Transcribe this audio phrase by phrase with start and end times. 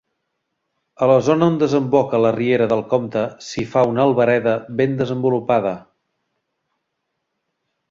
[1.05, 5.77] A la zona on desemboca la riera del Comte s’hi fa una albereda ben desenvolupada.